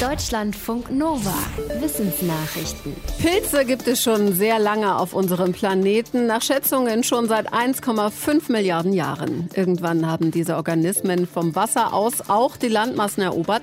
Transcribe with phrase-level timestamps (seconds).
[0.00, 1.32] Deutschlandfunk Nova.
[1.80, 2.94] Wissensnachrichten.
[3.18, 8.92] Pilze gibt es schon sehr lange auf unserem Planeten, nach Schätzungen schon seit 1,5 Milliarden
[8.92, 9.48] Jahren.
[9.54, 13.62] Irgendwann haben diese Organismen vom Wasser aus auch die Landmassen erobert.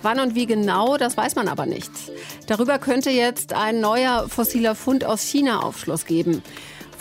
[0.00, 1.90] Wann und wie genau, das weiß man aber nicht.
[2.46, 6.42] Darüber könnte jetzt ein neuer fossiler Fund aus China Aufschluss geben.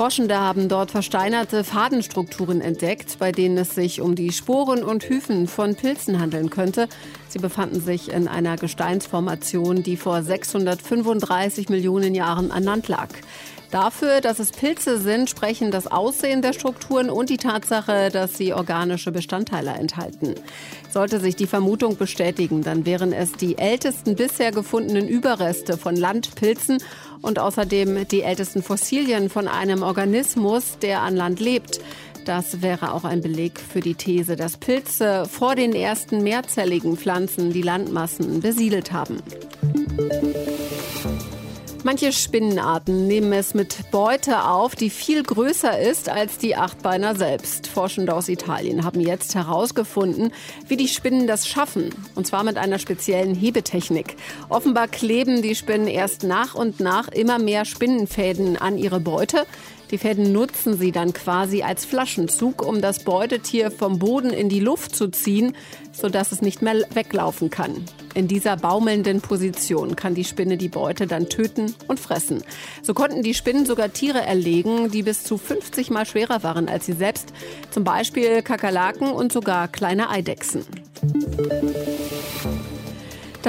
[0.00, 5.46] Forschende haben dort versteinerte Fadenstrukturen entdeckt, bei denen es sich um die Sporen und Hyphen
[5.46, 6.88] von Pilzen handeln könnte.
[7.28, 13.10] Sie befanden sich in einer Gesteinsformation, die vor 635 Millionen Jahren an Land lag.
[13.70, 18.52] Dafür, dass es Pilze sind, sprechen das Aussehen der Strukturen und die Tatsache, dass sie
[18.52, 20.34] organische Bestandteile enthalten.
[20.90, 26.82] Sollte sich die Vermutung bestätigen, dann wären es die ältesten bisher gefundenen Überreste von Landpilzen
[27.22, 31.80] und außerdem die ältesten Fossilien von einem Organismus, der an Land lebt.
[32.24, 37.52] Das wäre auch ein Beleg für die These, dass Pilze vor den ersten mehrzelligen Pflanzen
[37.52, 39.22] die Landmassen besiedelt haben.
[41.82, 47.68] Manche Spinnenarten nehmen es mit Beute auf, die viel größer ist als die Achtbeiner selbst.
[47.68, 50.30] Forschende aus Italien haben jetzt herausgefunden,
[50.68, 51.88] wie die Spinnen das schaffen.
[52.14, 54.16] Und zwar mit einer speziellen Hebetechnik.
[54.50, 59.46] Offenbar kleben die Spinnen erst nach und nach immer mehr Spinnenfäden an ihre Beute.
[59.90, 64.60] Die Fäden nutzen sie dann quasi als Flaschenzug, um das Beutetier vom Boden in die
[64.60, 65.56] Luft zu ziehen,
[65.92, 67.86] sodass es nicht mehr weglaufen kann.
[68.14, 72.42] In dieser baumelnden Position kann die Spinne die Beute dann töten und fressen.
[72.82, 76.86] So konnten die Spinnen sogar Tiere erlegen, die bis zu 50 mal schwerer waren als
[76.86, 77.32] sie selbst,
[77.70, 80.64] zum Beispiel Kakerlaken und sogar kleine Eidechsen.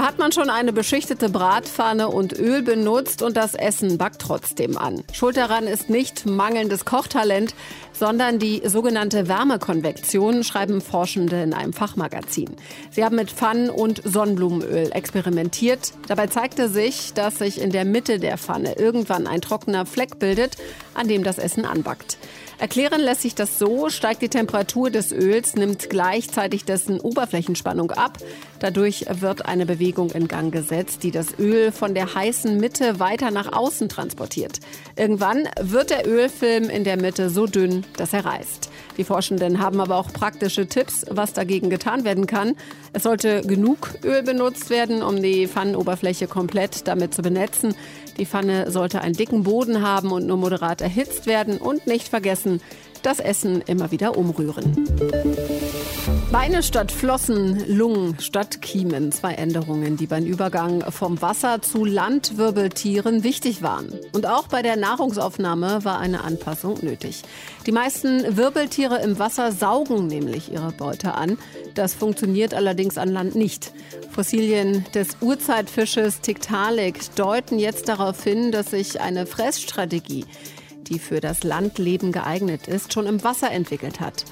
[0.00, 4.78] Da hat man schon eine beschichtete Bratpfanne und Öl benutzt und das Essen backt trotzdem
[4.78, 5.04] an.
[5.12, 7.54] Schuld daran ist nicht mangelndes Kochtalent,
[7.92, 12.48] sondern die sogenannte Wärmekonvektion, schreiben Forschende in einem Fachmagazin.
[12.90, 15.92] Sie haben mit Pfannen und Sonnenblumenöl experimentiert.
[16.08, 20.56] Dabei zeigte sich, dass sich in der Mitte der Pfanne irgendwann ein trockener Fleck bildet,
[20.94, 22.16] an dem das Essen anbackt.
[22.60, 28.18] Erklären lässt sich das so, steigt die Temperatur des Öls, nimmt gleichzeitig dessen Oberflächenspannung ab.
[28.58, 33.30] Dadurch wird eine Bewegung in Gang gesetzt, die das Öl von der heißen Mitte weiter
[33.30, 34.60] nach außen transportiert.
[34.94, 38.69] Irgendwann wird der Ölfilm in der Mitte so dünn, dass er reißt.
[39.00, 42.54] Die Forschenden haben aber auch praktische Tipps, was dagegen getan werden kann.
[42.92, 47.74] Es sollte genug Öl benutzt werden, um die Pfannenoberfläche komplett damit zu benetzen.
[48.18, 52.60] Die Pfanne sollte einen dicken Boden haben und nur moderat erhitzt werden und nicht vergessen,
[53.02, 54.86] das Essen immer wieder umrühren.
[56.32, 59.10] Beine statt Flossen, Lungen statt Kiemen.
[59.10, 63.92] Zwei Änderungen, die beim Übergang vom Wasser zu Landwirbeltieren wichtig waren.
[64.12, 67.22] Und auch bei der Nahrungsaufnahme war eine Anpassung nötig.
[67.66, 71.36] Die meisten Wirbeltiere im Wasser saugen nämlich ihre Beute an.
[71.74, 73.72] Das funktioniert allerdings an Land nicht.
[74.12, 80.26] Fossilien des Urzeitfisches Tiktaalik deuten jetzt darauf hin, dass sich eine Fressstrategie
[80.90, 84.24] die für das Landleben geeignet ist, schon im Wasser entwickelt hat.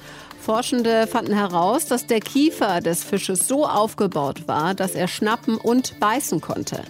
[0.49, 5.99] Forschende fanden heraus, dass der Kiefer des Fisches so aufgebaut war, dass er schnappen und
[5.99, 6.81] beißen konnte.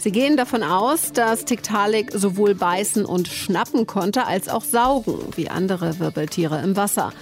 [0.00, 5.50] Sie gehen davon aus, dass Tiktaalik sowohl beißen und schnappen konnte, als auch saugen, wie
[5.50, 7.12] andere Wirbeltiere im Wasser.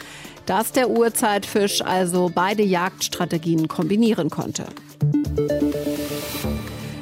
[0.46, 4.66] Dass der Urzeitfisch also beide Jagdstrategien kombinieren konnte.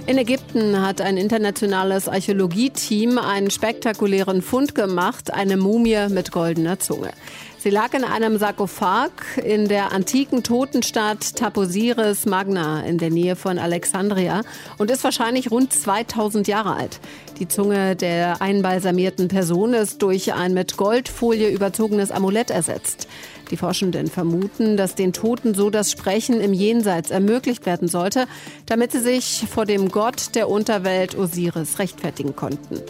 [0.08, 7.10] In Ägypten hat ein internationales Archäologieteam einen spektakulären Fund gemacht, eine Mumie mit goldener Zunge.
[7.58, 9.10] Sie lag in einem Sarkophag
[9.44, 14.40] in der antiken Totenstadt Taposiris Magna in der Nähe von Alexandria
[14.78, 17.00] und ist wahrscheinlich rund 2000 Jahre alt.
[17.38, 23.08] Die Zunge der einbalsamierten Person ist durch ein mit Goldfolie überzogenes Amulett ersetzt.
[23.50, 28.26] Die Forschenden vermuten, dass den Toten so das Sprechen im Jenseits ermöglicht werden sollte,
[28.66, 32.80] damit sie sich vor dem Gott der Unterwelt Osiris rechtfertigen konnten.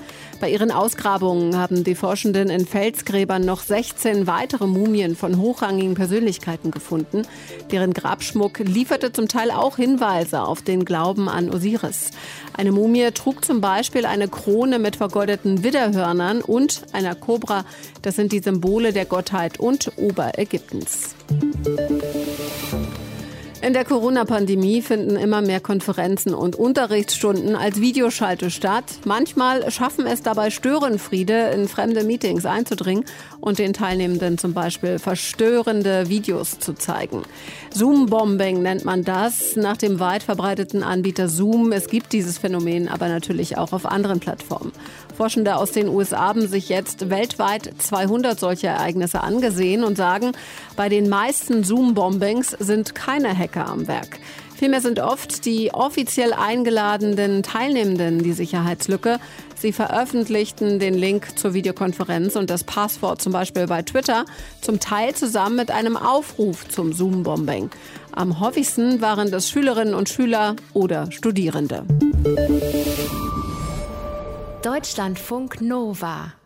[0.40, 6.70] Bei ihren Ausgrabungen haben die Forschenden in Felsgräbern noch 16 weitere Mumien von hochrangigen Persönlichkeiten
[6.70, 7.22] gefunden.
[7.72, 12.12] Deren Grabschmuck lieferte zum Teil auch Hinweise auf den Glauben an Osiris.
[12.56, 17.64] Eine Mumie trug zum Beispiel eine Krone mit vergoldeten Widderhörnern und einer Kobra.
[18.02, 19.92] Das sind die Symbole der Gottheit und
[20.48, 21.14] Oberägyptens.
[23.60, 28.84] In der Corona-Pandemie finden immer mehr Konferenzen und Unterrichtsstunden als Videoschalte statt.
[29.04, 33.04] Manchmal schaffen es dabei Störenfriede, in fremde Meetings einzudringen
[33.40, 37.24] und den Teilnehmenden zum Beispiel verstörende Videos zu zeigen.
[37.74, 41.72] Zoom-Bombing nennt man das nach dem weit verbreiteten Anbieter Zoom.
[41.72, 44.72] Es gibt dieses Phänomen aber natürlich auch auf anderen Plattformen.
[45.18, 50.30] Forschende aus den USA haben sich jetzt weltweit 200 solcher Ereignisse angesehen und sagen,
[50.76, 54.20] bei den meisten Zoom-Bombings sind keine Hacker am Werk.
[54.54, 59.18] Vielmehr sind oft die offiziell eingeladenen Teilnehmenden die Sicherheitslücke.
[59.56, 64.24] Sie veröffentlichten den Link zur Videokonferenz und das Passwort zum Beispiel bei Twitter,
[64.60, 67.70] zum Teil zusammen mit einem Aufruf zum Zoom-Bombing.
[68.12, 71.82] Am häufigsten waren das Schülerinnen und Schüler oder Studierende.
[74.62, 76.37] Deutschlandfunk Nova